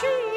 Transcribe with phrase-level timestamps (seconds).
[0.00, 0.35] cheese.